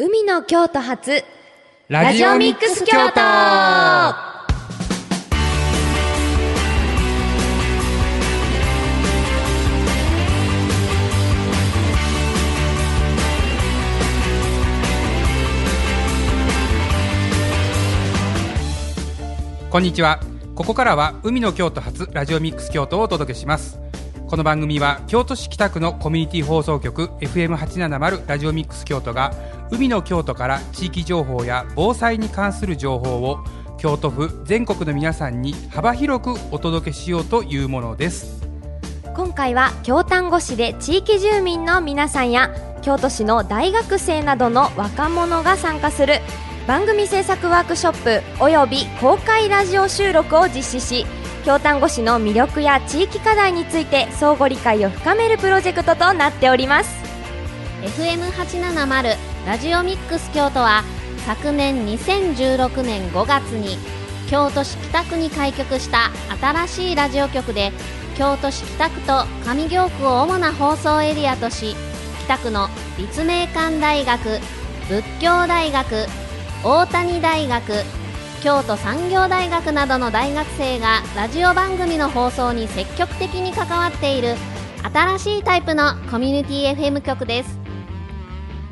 [0.00, 1.24] 海の京都発
[1.88, 3.20] ラジオミックス京都。
[19.68, 20.20] こんにちは。
[20.54, 23.80] ここからは海の京都発ラジオミックス京都をお届けします。
[24.28, 29.32] この番組は京都市北区のコミュニティ放送局 FM870 ラジオミックス京都が
[29.70, 33.44] 海の京都から地域情報や防災に関する情報を
[33.76, 38.42] 京都府全国の皆さんに幅広くお届けしようというものです。
[39.14, 46.20] 今回は京丹後市で地域住民の皆さんや京都市の大学生などの若者が参加する
[46.66, 51.06] 番組制作ワークショップおよび公開ラジオ収録を実施し
[51.44, 56.90] 京丹後市の魅力や地域課題について相互理解を深めるプロジェクトとなっております。
[57.82, 60.82] FM870 ラジオミックス京都は
[61.26, 63.76] 昨年2016年5月に
[64.28, 67.72] 京都市北区に開局した新しいラジオ局で
[68.16, 71.74] 京都市北区と上京区を主な放送エリアとし
[72.24, 72.68] 北区の
[72.98, 74.38] 立命館大学
[74.88, 76.06] 仏教大学
[76.64, 77.72] 大谷大学
[78.42, 84.34] 京都産業大学などの大学生がラジオ番組の放送に積極的に関わっている
[84.92, 87.58] 新しいタイプのコミュニティ FM 局です。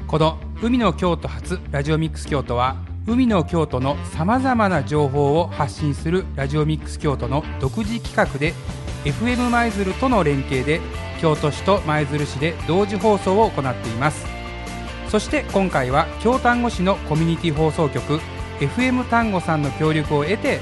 [0.07, 2.77] この海の京都発ラジオミックス京都は
[3.07, 8.55] 海の京都のさまざまな情報を発信するラジオミックス京都の独自企画で
[9.05, 10.81] FM 舞鶴との連携で
[11.21, 14.27] 京都市と舞鶴市で同時放送を行っています。
[15.09, 18.19] そして今回は京丹後市のコミュニティ放送局
[18.59, 20.61] FM 丹後さんの協力を得て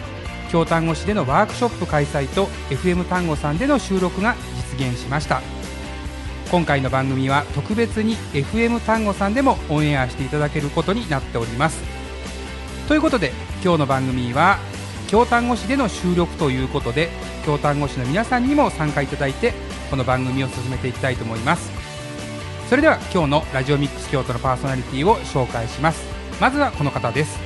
[0.51, 4.35] 京丹後市でのワークショップ開催と FM 丹後さんでの収録が
[4.77, 5.54] 実現しました。
[6.55, 11.83] 今回の番組は特別に FM 丹後さんでもオンエアしていただけることになっております。
[12.87, 14.61] ということで今日の番組は
[15.09, 17.09] 京丹後市での収録ということで
[17.45, 19.53] 京丹後市の皆さんにも参加いただいて
[19.91, 21.73] この番組を進めていきたいと思います。
[22.71, 26.05] それでは今日のラジオミックス京都のパーソナリティを紹介します。
[26.41, 27.37] まずはこの方です。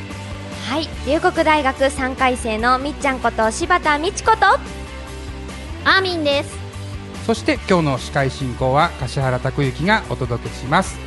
[0.68, 4.47] はい龍谷大学3回生のみっちゃんこと柴田美智子と
[5.86, 6.57] アーミンです
[7.28, 10.99] そして今日の司会進行は柏原拓之がお届けします。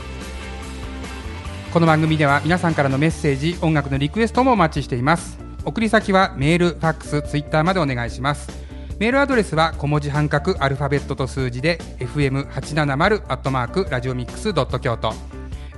[1.73, 5.39] この番組では皆さんからのメッセージ音楽のリクエストもお待ちしています。
[5.65, 8.51] 送り先はメールファックスツイッターまでお願いします。
[8.99, 15.15] メールアドレスは小文字半角アルファベットと数字で fm870 アットマークラジオミックスドット京都。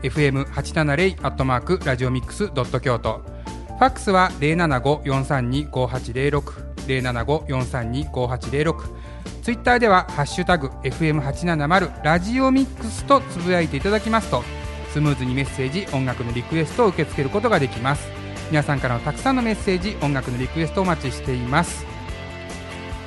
[0.01, 3.21] fm870 アットマークラジオミックスドット京都。
[3.67, 9.02] ファックスは075-432-5806 075-432-5806
[9.41, 14.43] ツイッターではハッシュタグ FM870 ラジオミックスとつぶやいていただきますと
[14.91, 18.07] スムーズにメッセージ音楽のリクエストを受け付けることができます。
[18.51, 21.83] 皆さんからのたくさんのメッセージ音楽のリクエストをお待ちしています。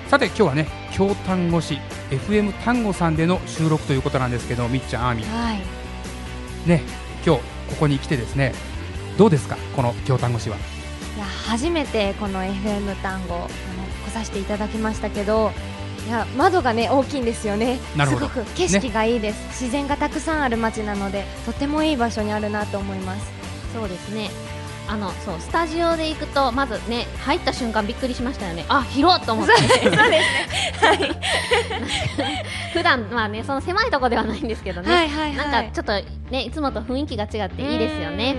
[0.09, 1.79] さて今日はね京丹後市
[2.11, 5.59] FM 丹後さんでの収録ということなんですけどみっちゃんあーみんはい。
[6.69, 6.83] ね
[7.25, 8.53] 今日ここに来てですね
[9.17, 10.57] どうですかこの京丹後市は？
[10.57, 13.47] いや初めてこの FM 単語あの
[14.07, 15.53] 来させていただきましたけど
[16.07, 17.81] いや窓がね大きいんですよね。
[17.97, 18.29] なるほど。
[18.29, 23.27] すごく景色がいいです、自然がたくさんある街なのでとてもいい場所にあるなと思います。
[23.75, 24.31] そうですね
[24.89, 28.65] あのそうスタジオで行くとまずね入った瞬間びっくりしましたよね。
[28.69, 29.53] あ広っと思って。
[29.57, 30.21] そうですね。
[30.81, 31.17] はい。
[32.73, 35.37] 普段まあねその狭いところではないんですけどね、はいはいはい。
[35.37, 35.93] なんかちょっと
[36.31, 38.37] ねいつもと雰囲気が違っていいですよね。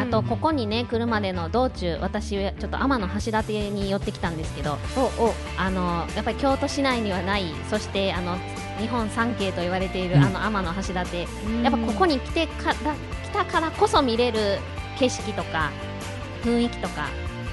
[0.00, 8.36] あとここにね来るまでの道中私ちょっと天橋立に寄ってきたんですけどおおあのやっぱり京都市内にはないそしてあの
[8.80, 10.24] 日本三景と言われている、うん。
[10.24, 11.16] あの天橋立。
[11.62, 14.58] やっぱここに来てから来たからこそ見れる
[14.98, 15.70] 景色とか
[16.44, 17.08] 雰囲気とか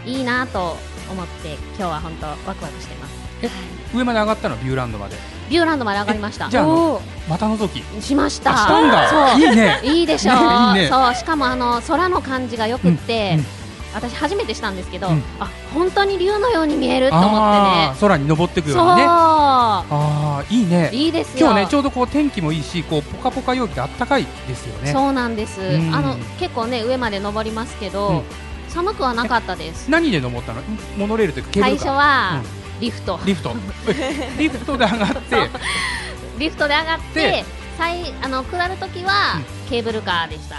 [0.06, 0.78] いいなと
[1.12, 3.18] 思って今日は本当ワクワクしてます。
[3.96, 4.58] 上まで上がったの？
[4.58, 5.16] ビューランドまで。
[5.50, 6.50] ビューランドまで上がりました。
[6.50, 7.30] じゃああのおー。
[7.30, 8.02] また覗き。
[8.02, 8.54] しました。
[8.54, 9.10] あしたんだ。
[9.34, 9.40] そう。
[9.40, 9.80] いいね。
[9.84, 10.36] いいでしょう、
[10.74, 10.90] ねね。
[10.90, 13.46] そうしかもあの空の感じがよくって、うんうん。
[13.94, 15.24] 私初めてしたんですけど、うん。
[15.40, 19.04] あ本当に竜のように見えると思あってー空に登っていくねようなね。
[19.04, 21.68] そああいいねういいですよ今日ね。
[21.70, 24.78] ちょうどこう天気もいいしこうポカポカ陽気であったかいですよ。
[24.82, 28.24] ねそうなんです、うんあの結構ね上まで登りますけど、うん
[28.78, 29.90] 寒くはなかったです。
[29.90, 30.62] 何で登ったの？
[30.98, 32.44] モノレールというかケーブ最ルカー初は、
[32.80, 33.20] リフト。
[33.26, 33.54] リフト。
[34.38, 35.50] リフトで上がって。
[36.38, 37.46] リフトで上がってで
[37.76, 40.58] 最あの下るときは、ケーブルカーでした。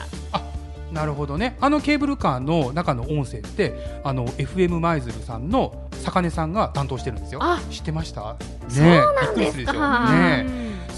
[0.90, 1.56] なるほどね。
[1.60, 7.38] あのケーブルカーの中の音声ってあの FM 舞鶴さんの坂根さんが担当してるんですよ。
[7.40, 8.34] あ知ってました？
[8.34, 8.38] ね
[8.68, 8.84] そう
[9.14, 10.10] なんですか。
[10.10, 10.46] ね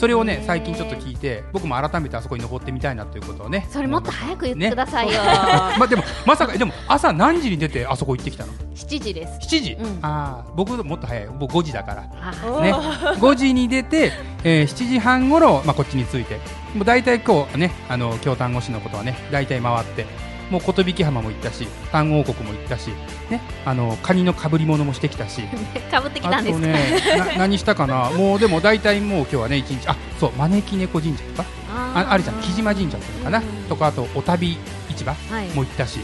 [0.00, 5.20] それをね最近ちょっと聞いて僕も改めてあそこに登ってみたいなということをねそれもっと早く言ってくださいよ、
[5.79, 9.38] まあでもまさかでも朝何時に出てあそこ行ってきたの？7時です。
[9.55, 9.99] 7時、うん。
[10.00, 11.29] ああ僕もっと早い。
[11.38, 12.05] 僕5時だから。
[12.19, 14.12] あね、5時に出て、
[14.43, 16.41] えー7時半ごろ、まあ、こっちに着いて。
[16.75, 20.06] もう大体今日ねあの京丹後市のことはね大体回って
[20.50, 22.88] もう琴引浜も行ったし丹後王国も行ったし、
[23.31, 25.43] ね、あのカニのかぶり物もしてきたし。
[25.91, 26.75] かぶってきたんですか、ね
[27.19, 28.11] な 何したかな？
[28.11, 31.49] もうでも大体もう今日はね一日あそう招き猫神社とか？
[31.73, 33.43] あありちゃん木島神社っていうのかな？
[33.69, 34.58] とかあとお旅
[34.91, 35.14] 市場？
[35.31, 35.47] はい。
[35.55, 36.00] も行ったし。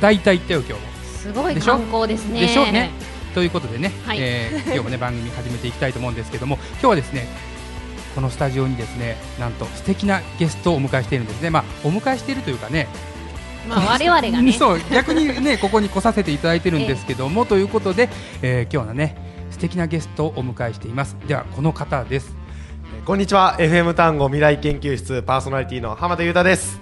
[0.00, 0.88] 大体行ったよ今日も。
[1.18, 1.72] すごいでしょ？
[1.72, 2.40] 観光ですね。
[2.42, 2.62] でしょ？
[2.64, 2.90] うね。
[3.34, 4.18] ということでね、はい。
[4.20, 7.26] えー今日もね番組始めていきたいと思うんですけども今日はですね
[8.14, 11.50] このスタジオにですねなんと素敵なゲストをお迎えしているんですね。
[11.50, 12.88] まあお迎えしているというかね
[13.68, 14.52] まあ我々がね。
[14.58, 18.08] そう逆にねここに来させていただいてるんですけども、ということで、
[18.42, 19.16] えー今日はね
[19.50, 21.16] 素敵なゲストをお迎えしています。
[21.26, 22.36] ではこの方です。
[23.04, 23.56] こんにちは。
[23.58, 26.80] FM 単語未来研究室パーソナリティの浜田裕太です。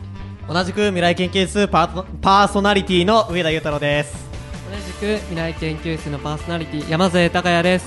[0.48, 4.26] 同じく未来研究室パートパーソナリティの上田裕太郎です。
[4.70, 7.84] 同じく未来研究室のパーソナリティ山添孝也です。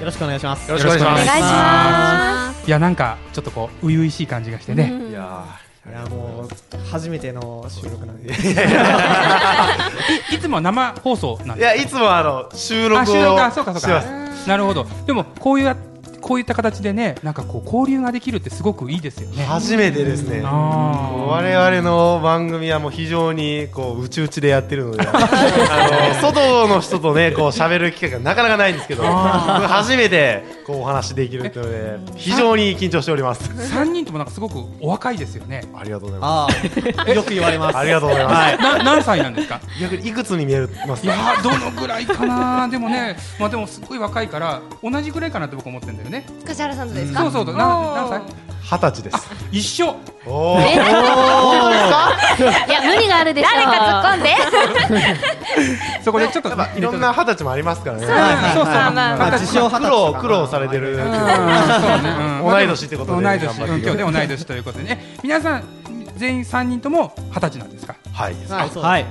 [0.00, 0.68] よろしくお願いします。
[0.70, 1.22] よろしくお願いします。
[1.22, 5.44] お願いしまいやなんかちょっとこう初々しい感じがしてね、いや
[5.84, 6.48] いやもう
[6.90, 8.32] 初めての収録なんで。
[8.32, 8.34] い
[10.36, 11.74] いつもは生放送なんですか？
[11.76, 14.04] やいつもあの収録をあ収録あそうかそうか。
[14.46, 14.86] なるほど。
[15.06, 15.76] でもこういうや
[16.22, 19.44] こういった形でねなんかこう交流ができるってすごくいいですよね。
[19.44, 20.40] 初めてですね。
[20.42, 33.50] 我々の番組はもう非常にこううちうちでやってるので あの外の人とねこう喋る機会がなかなかないんですけど僕初めてこうお話できるというので非常に緊張しております。
[33.68, 35.64] 三人ともなんかすごくお若いですよね。
[35.76, 36.48] ありがとうございまあ
[37.06, 37.72] あよく言われます。
[37.72, 39.60] すありがとうございます、な何歳なんですか？
[39.80, 47.20] 逆にいくつに見えますいやーどのぐらいかなでもねまあでもすごい若いから同じぐらいかなって僕思ってるんだよねす梶原さんとですか？
[47.22, 47.56] そうそうそう。
[47.56, 48.20] な何歳？
[48.64, 49.28] 二十歳です。
[49.50, 49.96] 一緒。
[50.24, 50.60] おー。
[50.60, 52.66] え本当ですか？
[52.68, 53.48] いや無理があるでしょ。
[53.50, 54.36] 誰か突っ込んで。
[56.04, 58.06] そこでちょっとやっぱいろんな二十歳もありますからね。
[58.06, 58.20] そうそ
[58.62, 60.96] うまあ自称苦労苦労されてる。
[62.42, 63.56] 同い年ってことで同い年。
[63.56, 65.16] 今日で同い年ということでね。
[65.22, 65.64] 皆さん
[66.16, 67.94] 全員三人とも二十歳なんですか？
[68.12, 68.36] はい。
[68.48, 69.06] はい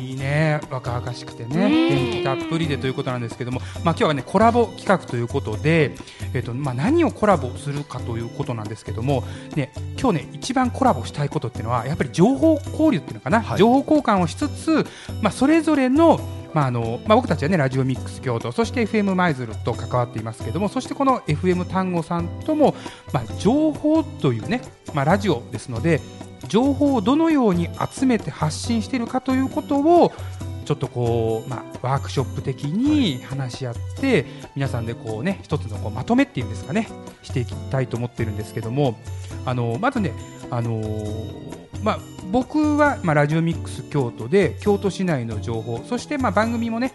[0.00, 0.60] いいいね。
[0.70, 1.68] 若々しくてね。
[1.68, 5.92] 元気たっぷりでということなんですけども、まあ、今日はねコラボ企画ということで、
[6.32, 9.24] えっとまあ、何をコラボするかということなんですけども、
[9.54, 13.58] ね、今日ね一番コラボしたいことっていうのはやっぱり情報交流っていうのかな、はい。
[13.58, 14.86] 情報交換をしつつ、
[15.22, 16.20] まあ、それぞれの
[16.54, 22.76] まああのまあ、僕たちはねラジオミックス京都そして FM 舞鶴と関わっていますけどもそしてこの FM 単語さんとも、
[23.12, 24.62] まあ、情報というね、
[24.94, 26.00] まあ、ラジオですので
[26.48, 30.12] 情報をどのように集めて発信しているかということを
[30.64, 34.24] ちょっとこう、まあ、ワークショップ的に話し合って
[34.56, 36.88] 皆さんでこうね一つのこうまとめっていうんですかね
[37.22, 38.98] していきたいと思ってるんですけども
[39.44, 40.12] あのまずね
[40.50, 40.82] あの
[41.82, 41.98] まあ、
[42.32, 46.94] 僕は、まあ、ラジオミックス京都で京都市内の情報そして、まあ、番組もね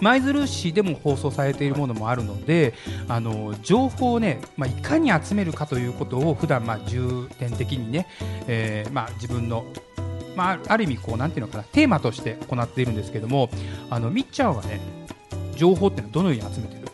[0.00, 2.74] 舞鶴市でも放送されているものもあるので
[3.08, 8.06] あの情報をね、まあ、いかに集めるかということを普段まあ重点的にね、
[8.46, 9.64] えーまあ、自分の
[10.36, 13.48] まあ、ある意味こうなんていうのかなテーマとして行っているんですけども
[13.88, 14.80] あのみっちゃんはね
[15.54, 16.85] 情報っていうのはどのように集めてる？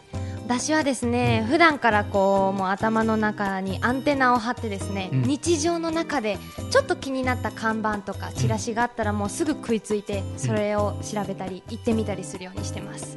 [0.52, 5.22] 私はですね普段からこうもう頭の中にアンテナを張ってですね、うん。
[5.22, 6.36] 日常の中で
[6.70, 13.16] ちょっと気になった看板とかチラシがあったらもうすぐ食いついてそれを調べたり行ってみたりするようにしてます。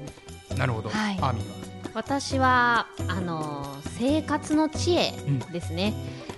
[0.57, 1.17] なるほど、はい。
[1.19, 1.55] アーミンは？
[1.93, 3.65] 私はあの
[3.99, 5.13] 生活の知恵
[5.51, 5.93] ですね、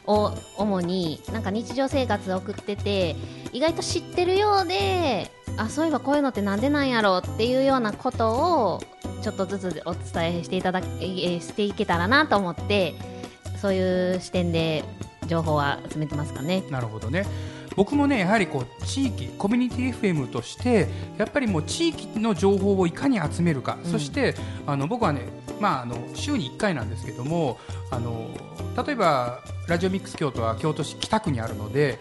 [0.07, 3.15] を主になんか日常生活を送ってて
[3.53, 8.81] 意外と知ってるようであそういえばこういうのってなんでなんやろうっていうようなことを
[9.21, 12.95] ちょっとずつお伝えしていただけえーしていけたらなと思って
[13.59, 14.83] そういう視点で
[15.25, 16.63] 情報は集めてますかね。
[16.69, 17.25] なるほどね
[17.75, 20.87] 僕もねやはりこう地域コミュニティ FM として
[21.17, 24.33] やっぱりもう地域の情報をいかに集めるか、そして
[24.65, 25.27] あの僕はね、
[25.59, 27.59] まあ、あの週に1回なんですけども
[27.91, 28.29] あの
[28.83, 31.99] 例えばラジオミックス京都は京都市北区にあるので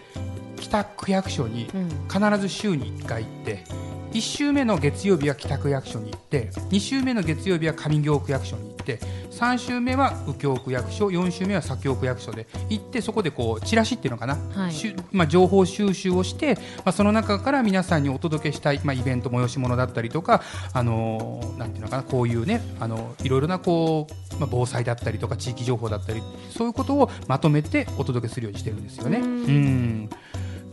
[0.57, 1.89] 北区役所にうん。
[2.07, 3.63] 必ず週に1回行って
[4.11, 8.99] 1週目の月曜日は北区役所に行って2週目の月曜日は上京区役所に行って
[9.31, 14.73] 3週目は右京区役所4週目は左京区役所で行ってそこでこうチラシっていうのかな、はい。
[15.11, 20.41] まあ、情報収集をして、まあ、その中から皆さんにお届けしたい、まあ、イベント催し物だったりとか、
[20.73, 29.19] あのーなんていうのかなこういうね、あのいろいろなこう、まあ、防災だったりとか地域情報だったりそういうことをまとめてお届けするようにしてるんですよね。
[29.19, 29.25] うん。
[29.25, 30.09] うん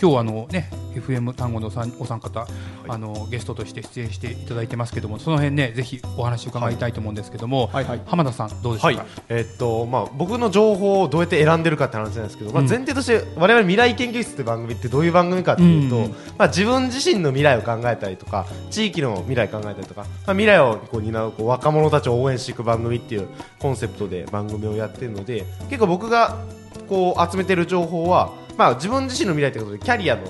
[0.05, 2.47] 今日はあのね FM 単語のお三お三方
[2.89, 8.01] あのゲストとして出演していただいてますけどもその辺ねぜひお話伺いたいと思うんですけども、はいはい。
[8.05, 8.97] 浜田さんどうでしょはい。
[8.97, 12.69] うか、、えっとまあ、僕の情報をどうやって選んでるかって話なんですけど、まあ、うん。
[12.69, 16.11] 前提として我々未来研究室って番組ってどういう番組かっていうと、うん。
[16.37, 26.37] まあ、自分自身の未来を考えたりとか地域の未来考えたりとか、まあ、未来をこう担うこう若者たちを応援していく番組っていうコンセプトで番組をやってるので結構僕が
[26.91, 30.23] こう集めてる情報は、まあ、自分自身の未来ということでキャリアの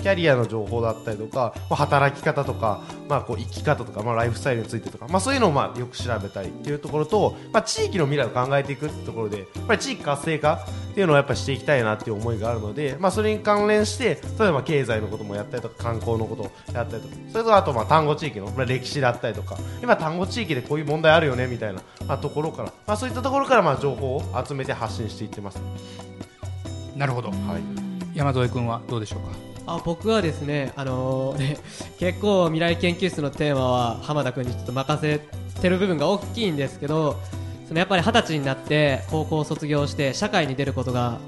[0.00, 25.60] キャリアの情報だったりとか、まあ、働き方とか、まあ、こう生き方とか、まあ、ライフスタイルについてとか、まあ、そういうのをまあよく調べたりっていうところと、まあ、地域の未来を考えていくってところでやっぱり地域活性化っていうのをやっぱしていきたいなっていう思いがあるので、まあ、それに関連して例えば経済のこともやったりとか観光のことをやったりとかそれとあとまあ単語地域の、まあ、歴史だったりとか今単語地域でこういう問題あるよねみたいな、まあ、ところから、まあ、そういったところからまあ情報を集めて発信していってます。
[26.96, 28.18] なるほど、はい。
[28.18, 29.28] 山添君はどうでしょうか？
[29.66, 31.58] あ僕はですね,、あのーね
[31.98, 35.20] 結構未来研究室のテーマは浜田君にちょっと任せ
[35.60, 37.20] てる部分が大きいんですけど
[37.68, 41.20] そのやっぱり二十歳になって高校を卒業して社会に出ることが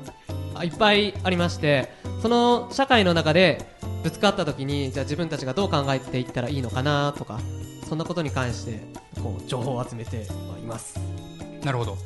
[0.55, 1.91] あいっぱいありまして
[2.21, 3.65] その社会の中で
[4.03, 7.39] ぶつかった時にじゃあ自分たちがどう考えていったらいいのかなとか
[7.89, 8.81] そんなことに関して
[9.23, 10.17] こう情報を集めて
[10.51, 10.99] はいます。
[11.65, 11.97] なるほど。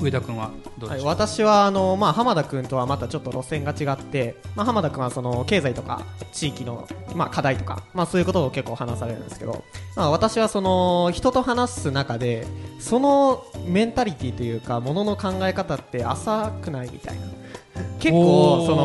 [0.00, 9.64] 上田君はどうはい、でしょう、私はあの、まあ、浜田君とはまたちょっと路線が違って、まあ、浜田君はその経済とか地域の、まあ、課題とか、まあ、そういうことを結構話されるんですけど、
[9.96, 12.46] まあ、私はその人と話す中で
[12.78, 17.26] そのメンタリティというかものの考え方って浅くないみたいな。
[18.00, 18.76] 結構そ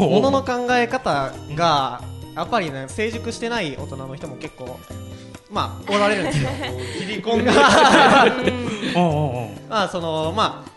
[0.00, 2.02] のものの考え方が
[2.34, 4.78] やっぱりね成熟してない大人の人も結構
[5.50, 6.50] まあおられるんですよ。
[6.98, 7.50] 切り込んで。
[9.68, 10.68] まあそのまあ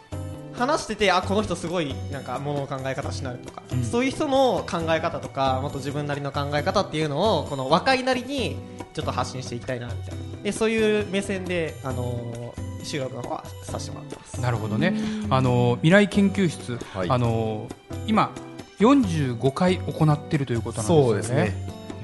[0.58, 3.84] 話しててあこの人すごいなんかものの考え方しなるとか、うん。
[3.84, 8.58] そういう人の考え方とかもっと自分なりの考え方っていうのをこの若いなりに
[8.94, 10.44] ちょっと発信していきたいなみたいな。
[10.44, 14.42] でそういう目線であのー収録の方はさせてもらってます。
[14.42, 14.96] なるほどね。
[15.30, 17.10] あの未来研究室、はい。
[17.12, 17.68] あの
[18.08, 18.32] 今
[18.80, 21.04] 45回行っているということなんですよね。
[21.06, 21.54] そうですね。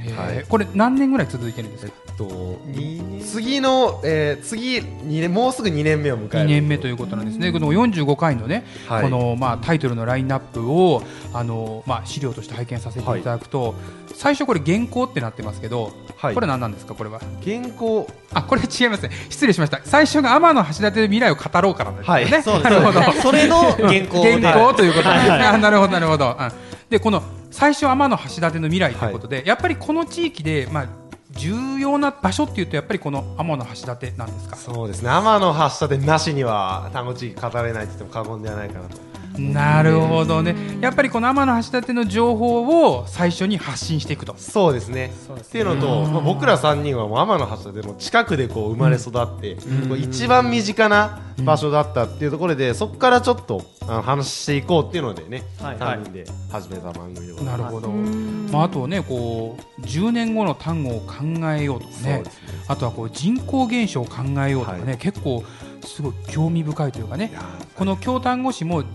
[0.05, 0.45] えーはい。
[0.47, 1.93] これ何年ぐらい続いてるんですか？
[2.17, 2.59] と
[3.23, 7.51] 次の、えー、次二年もうすぐ2年目を迎え2る年目ということなんですね。
[7.51, 13.75] この45回のね、はいこのまあタイトルのラインナップをあのまあ資料として拝見させていただくと、
[14.15, 17.19] 最初これ原稿ってなってますけど、はいこれ何なんですかこれは？
[17.43, 19.11] 原稿あこれ違いますね。
[19.29, 19.81] 失礼しました。
[19.83, 22.21] 最初が天橋立で未来を語ろうからなんですよね。
[22.21, 23.01] はい なるほど。
[23.21, 25.43] それの原稿で原稿ということなんですね。
[25.45, 26.35] あなるほどなるほど。
[26.39, 26.51] うん
[26.89, 27.21] でこの
[27.51, 30.87] 最初天の橋立の未来ということで、やっぱりこの地域でまあ
[31.37, 34.55] 重要な場所っていうとやっぱりこの天の橋立なんですか？
[34.55, 38.97] そうですね天の橋立なしには単語地域語れないって言っても過言ではないかなと
[39.37, 40.55] なるほどね。
[40.81, 44.35] やっぱりこの天の橋立の情報を最初に発信していくと。
[44.37, 45.11] そうですね。
[45.39, 49.55] っていうのと、まあ、僕ら3人はもう天の橋立の近くでこう生まれ育って、
[49.87, 55.77] こう一番身近な場所だったっていうところで、そこからちょっとあの話していこうっていうのでね、はい。
[55.77, 57.89] 3人で始めた番組でございますなるほど。
[57.89, 61.15] まああとねこう10年後の単語を考
[61.51, 62.15] えようとかね。
[62.15, 62.47] そうですね。
[62.67, 65.43] あとはこう人口減少を考えようとかね、は結構
[65.85, 67.31] すごい興味深いというかね。
[67.75, 68.85] この京丹後市もまあ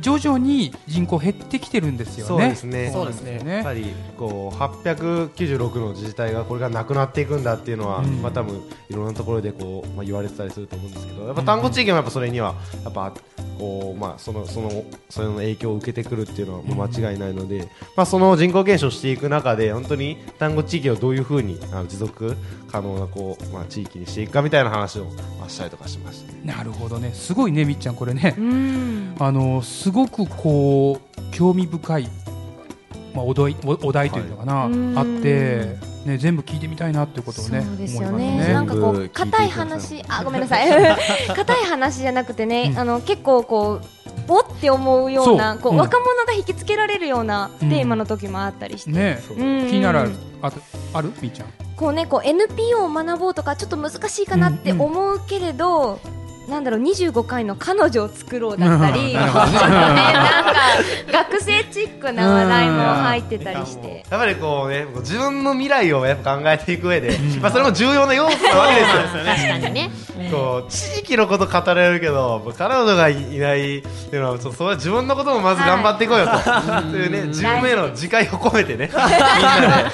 [0.00, 2.28] 徐々に人口減ってきてるんですよね。
[2.28, 2.90] そうですね。
[2.92, 3.54] そうですね。
[3.54, 3.86] やっぱり
[4.16, 8.22] こう896の自治体がこれがなくなっていくんだっていうのは、うん。
[8.22, 13.12] まあ多分いろんなところでこう、まあ、言われてたりすると思うんですけどやっぱ単語地域もやっぱそれにはやっぱ
[13.58, 22.36] こう、まあ、そのそのそれの影響を受けてくるっていうのはもう間違いないので、まあ、その人口減少していく中で本当に単語地域をどういうふうにあの持続
[22.70, 25.04] 可能なこう、まあ、地域にしていくかみたいな話を、
[25.38, 26.40] まあ、したりとかしましたね。
[26.44, 27.12] なるほどね。
[27.14, 28.34] すごいねみっちゃんこれね。
[28.38, 29.16] うん。
[29.18, 32.08] あのすごくこう興味深い、
[33.14, 34.72] まあ、お題おお題というのかな、はい。
[34.96, 38.36] あって、ね、全部聞いてみたいなっていうことをねそうですよね。
[38.36, 38.52] ね。
[38.52, 40.68] なんかこうて硬い話、あごめんなさい。
[41.34, 42.78] 硬い話じゃなくてね、うん。
[42.78, 43.86] あの結構こう。
[44.28, 45.56] おって思うようなそう。
[45.56, 45.58] うん。
[45.62, 47.68] こう若者が引きつけられるようなうん。
[47.68, 49.20] テーマの時もあったりして、ね。
[49.30, 49.66] うん。
[49.66, 50.12] 気になるある
[50.92, 51.12] ある？
[51.20, 51.48] みっちゃん。
[51.76, 54.80] こうねこう NPO を学ぼうとかちょっと難しいかなってうん。
[54.80, 55.98] 思うけれど、
[56.48, 60.54] なんだろう25回の彼女を作ろうだったり、うんちょっとねなんか
[61.12, 64.04] 学生チックな話題も入ってたりして。
[64.10, 69.24] やっぱりこうね、自分の未来をやっぱ考えていく上で、まあそれも重要な要素なわけですよ。
[69.24, 69.90] 確かにね。
[70.30, 76.32] こう地域のこと語れるけど彼女がいないっていうのはちょっとそれは自分のこともまず頑張っていこうよと、
[76.90, 79.90] というね自分への自戒を込めてね みんなで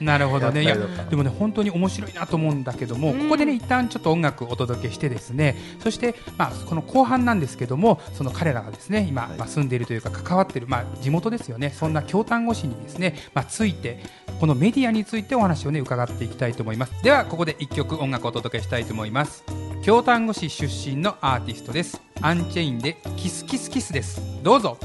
[0.00, 0.62] なるほどね。
[0.62, 3.22] いやでもね本当に面白いなと思うんだけども、うん。
[3.24, 11.70] ここでね一旦ちょっと音楽をお届けしてですねそして、まあ、この後半なんですけどもその彼らがですね今、まあ、住んでいるというか関わっている、まあ、地元ですよね。
[11.70, 13.98] そんな京丹後市にですね、まあ、ついて
[14.40, 17.02] このメディアについてお話をね伺っていきたいと思います。
[17.02, 19.44] ではここで1曲音楽をお届けしたいと思います。
[19.82, 22.00] 京丹後市出身のアーティストです。
[22.20, 24.20] アンチェインでキスキスキスです。
[24.42, 24.78] どうぞ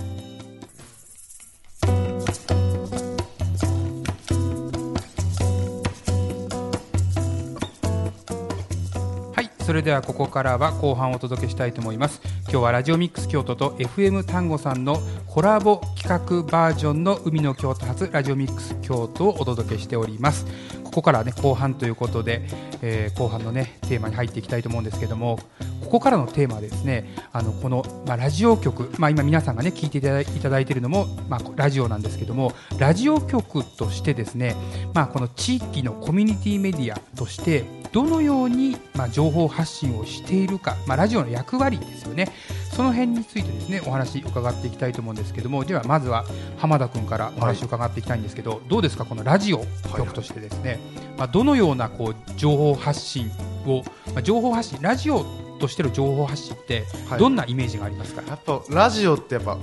[9.69, 12.21] それではここからは後半をお届けしたいと思います。
[12.45, 20.47] 今日はラジオミックス京都と FM 単語さんのコラボ企画バージョンの海の京都発ラジオミックス京都をお届けしております。
[20.83, 22.47] ここからね後半ということで、
[22.81, 25.37] えー後半のねテーマに入っていきたいと思うんですけども
[25.81, 34.55] ここからのテーマはですねあのこの、まあ、ラジオ局、まあ、今皆さんがね聞いていただいいただいているのも、まあ、ラジオなんですけどもラジオ局としてですね、
[34.93, 42.31] まあ、この地域のコミュニティメディアとしてどのように、まあ、情報発信をしているか、まあ、ラジオの役割ですよね。
[42.71, 46.23] その辺についてですねお話伺っていきたいと思うんですけどもではまずは
[46.57, 49.65] 浜田君からお話を伺っていきたいんですけど、どうですかこのラジオ
[49.97, 50.79] 局としてですね、
[51.17, 53.31] まあ、どのようなこう情報発信
[53.65, 55.25] を、まあ、情報発信ラジオ
[55.59, 57.19] としての情報発信ってはい。
[57.19, 59.57] どんなイメージがありますか、やっぱラジオってやっぱ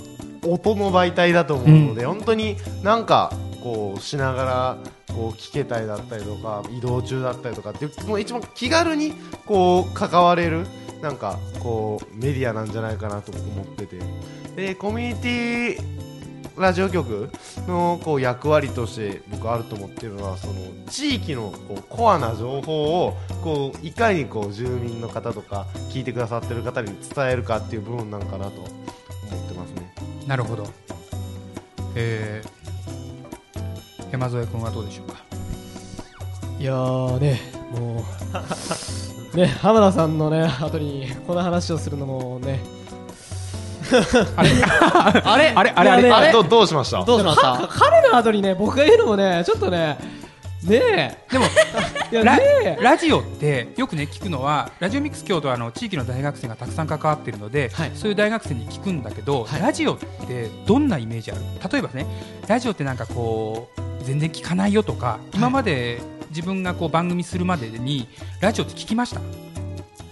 [0.47, 3.33] 音の媒体だと思うので、本当になんか
[3.67, 9.13] こうしながらこう聞けたりだったりとか移動中だったりとかっていうもう一番気軽に
[9.45, 10.69] こう関われる
[11.03, 13.99] なんかこうメディアなんじゃないかなと思ってて
[14.55, 15.97] でコミュニティ
[16.57, 17.29] ラジオ局
[17.67, 20.55] のこう役割として僕あると思ってるのはその
[20.89, 29.93] 地域のこうコアな情報をこういかにこう住民の方とか聞いてくださってる方に伝えるかっていう部分なんかなと思ってますね。
[30.29, 30.67] なるほど、
[31.97, 32.56] えー、
[34.11, 35.17] 山添君はどうでしょうか？
[36.59, 37.41] いやーね
[37.73, 38.05] も
[39.35, 42.61] うね浜田さんのね後にこの話をするのもね。
[44.37, 44.51] あれ？
[45.25, 45.49] あれ？
[45.51, 45.71] あれ？
[45.71, 46.11] あれ？
[46.11, 46.33] あれ？
[46.33, 47.05] どうどうしました？
[47.05, 47.43] どうしました？
[47.43, 49.99] か彼の後にね僕が言うのもねちょっとね
[50.65, 51.33] ねえ。
[51.33, 51.45] でも
[52.11, 52.45] いやラね
[52.81, 52.83] え。
[52.83, 57.93] ラジオってよくね聞くのはラジオミックス京都はあの地域の大学生がたくさん関わっているので、はい。
[57.95, 59.61] そういう大学生に聞くんだけど、はい。
[59.61, 61.43] ラジオってどんなイメージある？
[61.71, 62.07] 例えばね
[62.49, 68.09] ラジオってなんかこう全然聞かないよとか今まで自分がこう番組するまでに
[68.41, 69.21] ラジオって聞きました？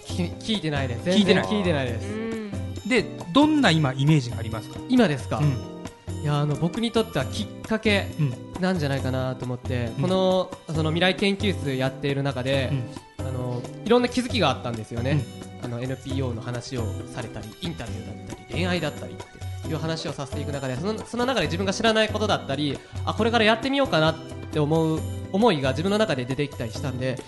[0.07, 1.09] 聞いてないです。
[1.09, 1.45] 聞いてない。
[1.45, 2.89] 全然聞いてないです。
[2.89, 6.23] でどんな今イメージがありますか、今ですか、うん。
[6.23, 8.35] いやあの僕にとってはきっかけうん。
[8.61, 10.03] なんじゃないかなと思って、うん。
[10.03, 12.73] このその未来研究室やっている中で、
[13.19, 15.25] あのいろんな気づきがあったんですよね、
[15.63, 19.25] あの NPO の話をされたりインタビューだったり恋愛だったりって
[19.69, 24.17] いう話をさせていく中でそのその中で自分が知らないことだったりあこれからやってみようかなっ
[24.53, 25.01] て思う
[25.33, 27.19] 思いが自分の中で出てきたりしたんで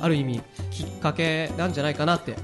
[0.00, 2.34] ある意味きっかけなんじゃないかなって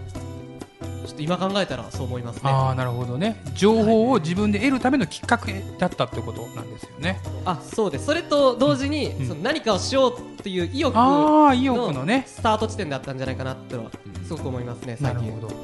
[1.07, 2.43] ちょっと今考えたらそう思いますね。
[2.45, 3.43] ああなるほどね。
[3.55, 7.19] 情報を自分で得るためのきっかけだったってことなんですよね。
[7.47, 8.05] あそうです。
[8.05, 9.27] それと同時に、うん。
[9.27, 12.25] その何かをしようっていう意欲ああ意欲のね。
[12.27, 13.91] スタート地点だったんじゃないかなってのは
[14.27, 15.23] すごく思いますね最近。
[15.23, 15.55] なるほど。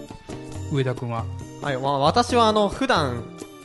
[0.73, 1.27] 上田君は？
[1.61, 3.23] はい、まあ、私はあの普段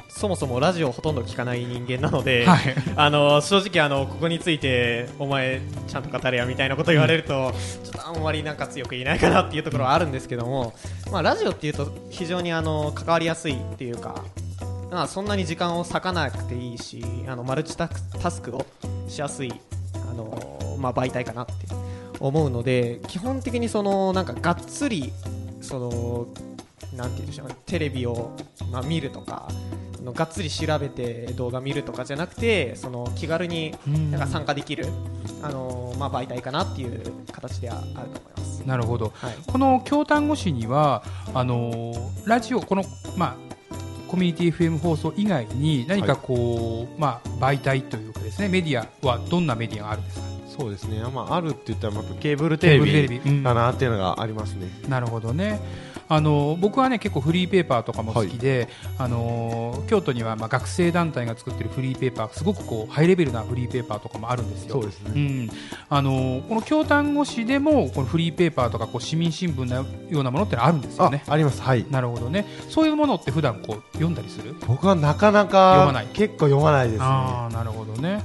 [0.10, 2.76] そもそもラジオをほとんど聞かない人間なので、はい。
[2.96, 10.74] あの正直あのここについてお前ちゃんと語れやみたいなこと言われると、ちょっとあんまりなんか強く言えないかなっていうところはあるんですけども、
[11.12, 14.26] まあ、ラジオっていうと非常にあの関わりやすいっていうか、
[14.92, 18.66] まあ、そんなに時間を割かなくていいしあのマルチタクタスクを
[19.08, 19.54] しやすい
[19.94, 21.54] あの、まあ、媒体かなって
[22.20, 25.14] 思うので基本的にそのなんかがっつり
[25.62, 26.28] その
[26.96, 27.48] なんて言うんでしょう。
[27.66, 28.36] テレビを、
[28.72, 29.48] まあ、見るとか
[30.00, 34.12] あのがっつり調べて動画見るとかじゃなくてその気軽にうん。
[34.12, 34.88] なんか参加できる、
[35.42, 38.60] あのまあ、媒体かなっていう形ではあると思います。
[38.66, 39.12] なるほど。
[39.16, 39.36] はい。
[39.48, 42.84] この京丹後市にはあのーラジオこの
[43.18, 43.36] まあ
[44.08, 50.26] コミュニティ FM 放送以外に何かこう、まあ媒体というかですねメディアはどんなメディアがあるんですか？
[50.60, 53.30] そうですね、まあ、あるって言ったらまたケーブルテレビケーブルテレビ。
[53.30, 53.44] うん。
[53.44, 54.68] だなっていうのがありますね。
[54.90, 55.60] なるほどね
[56.12, 58.68] あの僕はね結構フリーペーパーとかも好きで、
[58.98, 64.74] あの京都にはまあ学生団体が作ってるフリーペーパーすごくこうハイレベルなフリーペーパーとかもあるんですよ。
[64.74, 65.12] そうですね。
[65.16, 65.50] うん、
[65.88, 69.86] あのこの京丹後市でもこのフリーペーパーとかこう市民新聞のよ
[70.22, 71.24] うなものってのあるんですよあね。
[71.28, 71.86] あります、はい。
[71.92, 72.46] なるほどね。
[72.70, 74.56] そういうものって普段こう読んだりする？
[74.68, 77.06] 僕はなかな読まかない結構読まないですね。
[77.06, 78.24] ああなるほどね。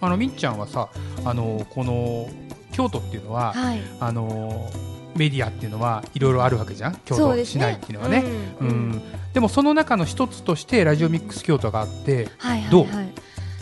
[0.00, 0.88] あのみっちゃんはさ
[1.24, 2.28] あのこの
[2.70, 4.70] 京都っていうのは、はいあの
[5.16, 6.96] メディアっていうのはいろいろあるわけじゃん？
[7.04, 8.24] 京都市内っていうのはね。
[8.60, 8.68] ううん。
[8.92, 9.02] ん
[9.32, 12.86] でもその中の一つとしてラジオミックス京都があってはいはいどう？
[12.86, 13.08] はい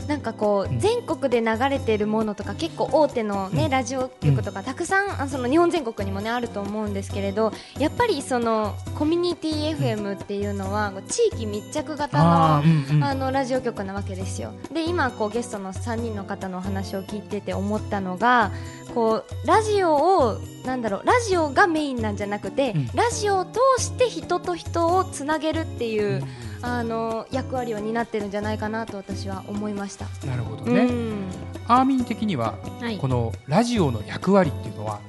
[0.07, 3.71] なんかこう全国で流れてるものとか結構大手のねうん。
[3.71, 12.63] ラジオ局とかたくさんあその日本全国にもねあると思うんですけれどやっぱりそのコミュニティ FM っていうのは地域密着型の
[13.05, 14.53] あのラジオ局なわけですよ。
[14.73, 18.53] で今こうゲストの3人の方のお話を聞いてて思ったのが
[18.95, 22.87] こうラジオをなんだろうラジオがメインなんじゃなくて、うん。
[22.95, 26.23] ラジオを通して人と人をつなげるっていう、
[26.67, 30.07] あの役割を担ってるんじゃないかなと私は思いました。
[30.27, 31.25] なるほどね、うん。
[31.69, 32.97] アーミン的にははい。
[32.97, 35.01] このラジオの役割っていうのは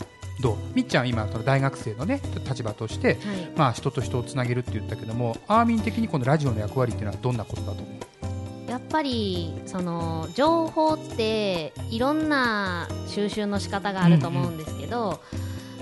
[0.41, 0.57] どう？
[0.73, 3.17] みっちゃん今その大学生のね立場としてはい。
[3.55, 7.83] まあ人と人をつなげるって言ったけどもアーミン的にこのラジオの役割っていうのはどんなことだと思
[8.67, 8.69] う？
[8.69, 15.21] やっぱりその情報っていろんな収集の仕方があると思うんですけど、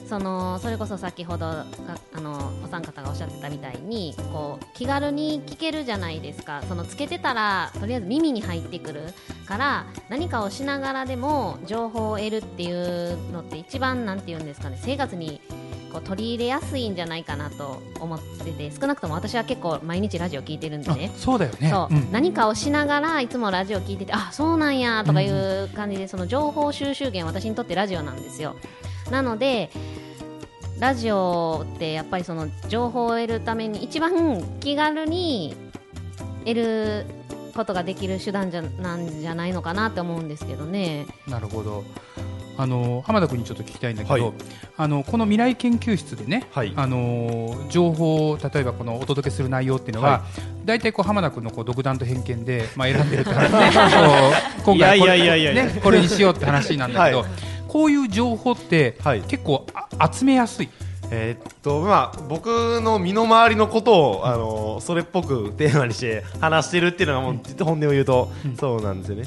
[0.07, 1.65] そのそれこそ先ほどが
[2.13, 6.61] あのお三方がおっしゃってたみたいにこう気軽に聞けるじゃないですか。
[6.67, 9.01] そのつけてたらとりあえず耳に入ってくる
[9.45, 15.41] から何かをしながらでも情報を得るっていうのって一番なんて言うんですかね生活に
[15.91, 21.11] こう取り入れやすいんじゃないかなと思ってて少なくとも私は結構毎日ラジオ聞いてるんでね。
[21.13, 21.69] あそうだよね。
[21.69, 22.11] そう、ん。
[22.11, 28.55] 何かをしながらいつもラジオ聞いててあそうなんやとかいう感じで、その情報収集源私にとってラジオなんですよ
[29.11, 29.69] なので
[30.79, 35.55] ラジオってやっぱりその情報を得るために一番気軽に
[36.45, 37.05] 得る
[37.55, 41.05] ことができる手段じゃなんじゃないのかなって思うんですけどね。
[41.27, 41.83] なるほど。
[42.55, 44.33] あの浜田君にちょっと聞きたいんだけど、はい。
[44.77, 46.73] あのこの未来研究室でね、はい。
[46.75, 50.23] あの情報を例えばこのお届けする内容っていうのは、は
[50.65, 53.71] 大体こう浜田君のこう独断と偏見で、まあ、選んでるって話ね
[54.65, 59.21] 今回これねこれにしようって話なんだけど、はいこういう情報って、はい。
[59.21, 60.69] 結構あ集めやすい。
[61.09, 68.55] えーっとまあ僕の身の回りのことをあのそれっぽくテーマにして話してるっていうのがもう本音を言うとうん。
[68.57, 69.23] そうなんですよね。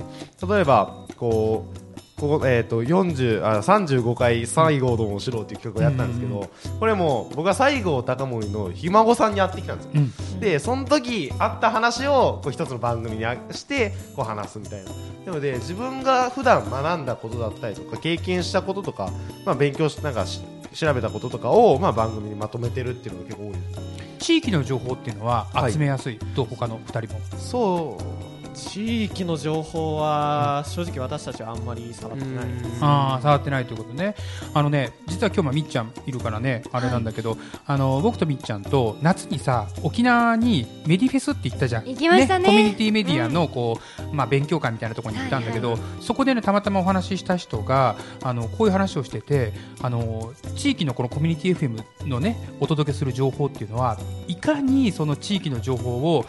[0.49, 1.86] 例えばこう
[2.19, 6.49] ここえーっと40あ35回西郷どもしろっていう企画をやったんですけど、
[6.81, 9.93] これも僕は西郷隆盛のひ孫さんに会ってきたんですよ。
[9.95, 9.99] う
[10.37, 10.41] ん。
[10.41, 14.91] でその時あった話をこう一つの番組にあしてこう話すみたいな。
[15.27, 19.11] なので自分が普段学んだことだったりとか経験したこととか、
[19.45, 20.41] まあ、勉強しなんかし
[20.73, 23.97] 調べたこととかを、まあ、番組にまとめてるっていうのが結構多いです。
[24.19, 27.21] 地域の情報っていうのははい集めやすい、と他の2人も。
[27.39, 28.26] そう
[28.57, 32.47] 地域の情報は正直私たちはあんまり触ってない。
[32.47, 34.15] ですああ触ってないということね。
[34.55, 41.85] あのね実は今日もみっちゃんいるからねあれなんだけど、あの僕とみっちゃんと夏にさ沖縄にメディフェスって行ったじゃん。
[41.85, 42.47] 行きましたね。
[42.47, 43.79] コミュニティメディアのこ
[44.11, 56.25] う、まあ、勉強会みたいなところに行ったんだけど、はいそこでねたまたまお話しした人があのこういう話をしててあの地域のこのコミュニティ FM のねお届けする情報っていうのはいかにその地域の情報を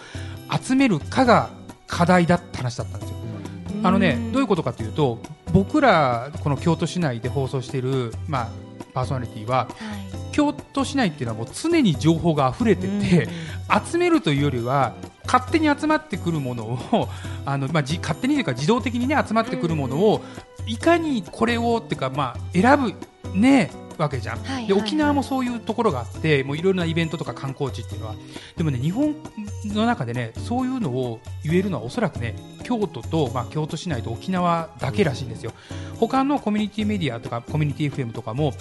[0.62, 1.50] 集めるかが
[1.88, 3.18] 課題だって話だったんですよ。
[3.84, 5.20] あのね、どういうことかというと
[5.54, 8.50] 僕らこの京都市内で放送している、まあ、
[8.94, 10.28] パーソナリティははい。
[10.32, 13.28] 京都市内っていうのはもう常に情報が溢れてて、
[13.92, 14.94] 集めるというよりは
[15.26, 17.10] 勝手に集まってくるものを
[17.44, 20.22] あの、まあ、じ勝手にというか自動的に、ね、集まってくるものを
[20.68, 22.94] いかにこれをっていうか、まあ、選ぶ、
[23.34, 28.16] ね、わけじゃん、はいで沖縄もそういうところがあってもういろいろなイベントとか観光地っていうのは
[28.56, 29.16] でもね日本
[29.66, 35.54] の中でねそういうのを言えるのはおそらくね京都と、まあ、京都市内と沖縄だけらしいんですよ。
[36.00, 38.54] 他のコミュニティメディアとかコミュニティ FM とかも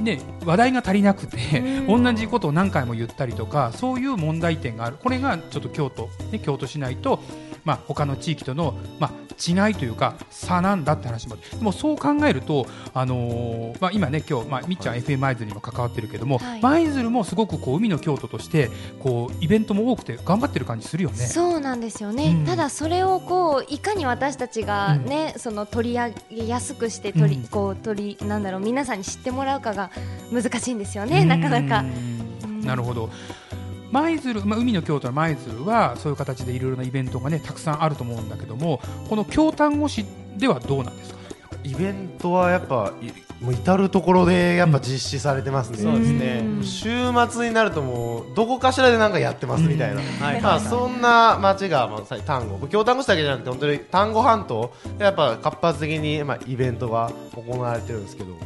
[0.00, 4.98] ね、話題が足りなくて、同じことを何回も言ったりとかそういう問題点がある。
[5.02, 7.20] これがちょっと京都、ね、京都市内と、
[7.66, 16.60] まあ、他の地域との、まあ、違いというか差なんだって話もでもそう考えると、あのーまあ、今ね今日、まあ、みっちゃん FM 舞鶴にも関わってるけどもはい。
[16.62, 21.26] 舞鶴、もすごくこう海の京都としてこうイベントも多くて頑張ってる感じするよね。
[21.26, 22.46] そうなんですよね、うん。
[22.46, 27.48] ただそれをこういかに私たちがね、その取り上げやすくして取り、うん。
[27.48, 29.90] こう取りなんだろう皆さんに知ってもらうかが
[30.32, 31.80] 難しいんですよね、なかなか。
[31.80, 32.16] うん
[32.66, 33.08] なるほど
[33.96, 40.04] 舞鶴、まあ、海の京都の舞鶴はそういう形でいろいろなイベントがねたくさんあると思うんだけどもこの京丹後市
[40.36, 41.16] ではどうなんですか？
[41.64, 46.42] イベントはやっぱいもう至る所でやっぱ実施されてますね、そうですね。
[46.44, 46.64] うん。
[46.64, 46.88] 週
[47.28, 50.40] 末になるともうどこかしらでなんかやってますみたいな、はい。
[50.40, 58.36] まあそんな町がまあさ丹後京丹後市だけじゃなくて本当に丹後半島やっぱ活発的にまあイベントが行われてるんですけど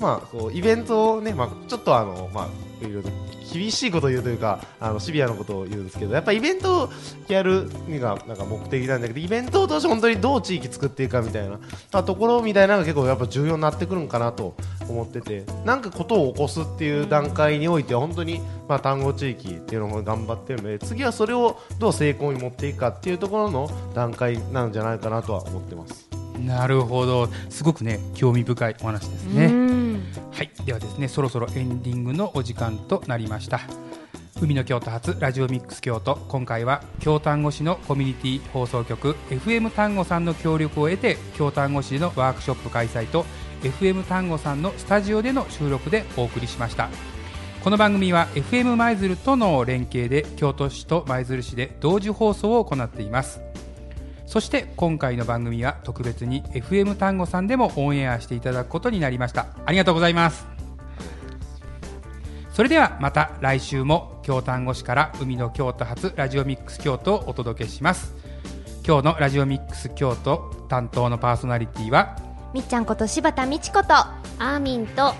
[0.00, 2.48] まあこうイベントをね、まあ、ちょっとあのまあ
[2.86, 3.10] いろいろ
[3.52, 6.90] 厳しいことを言うというかあのシビアなことを言うんですけどやっぱイベントを
[7.28, 11.58] やるのがなんか目的なんだけどイベントを通して本当にどう地域作っていくかみたいな、ま
[11.92, 14.56] あ、ところみたいなのが結構やっぱ重要になってくるんかなと
[14.88, 26.08] 思っててなんかことを起こすっていう段階においては本当にまあ単語地域っていうのも頑張ってるので次はそれをどう成功に持っていくかっていうところの段階なんじゃないかなとは思ってます。
[26.38, 27.28] なるほど。
[27.48, 29.85] すごくね興味深いお話ですね
[30.32, 30.50] はい。
[30.64, 33.60] ではですねそろそろエンディングのお時間となりました。
[34.40, 36.16] 海の京都発ラジオミックス京都。
[36.28, 43.24] 今回は京丹後市のコミュニティ放送局 FM 丹後さんの協力を得て京丹後市でのワークショップ開催と
[43.62, 46.90] FM 丹後さんのスタジオでの収録でお送りしました。
[47.64, 53.40] この番組は FM 舞鶴との連携で京都市と舞鶴市で同時放送を行っています。
[54.26, 59.46] そして今回の番組は特別に FM 単語さんでもオンエアしていただくことになりました。
[59.64, 60.46] ありがとうございます。
[62.52, 68.14] それではまた来週も京丹後市から海の京都発ラジオミックス京都をお届けします。
[68.86, 72.16] 今日のラジオミックス京都担当のパーソナリティは
[72.54, 75.12] みっちゃんこと柴田美智子とアーミンと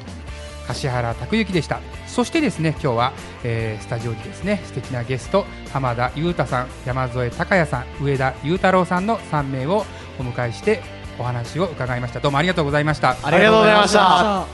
[0.66, 1.80] 柏原拓之でした。
[2.06, 3.12] そしてですね今日は、
[3.44, 9.84] えースタジオにですね素敵なゲスト浜田裕太さん山添孝也さん上田裕太郎さんの3名を
[10.18, 10.82] お迎えして
[11.18, 12.20] お話を伺いました。
[12.20, 13.16] どうもありがとうございました。
[13.22, 14.46] ありがとうございました。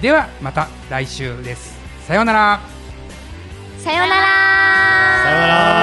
[0.00, 1.76] ではまた来週です。
[2.06, 2.60] さようなら。
[3.78, 5.77] さようなら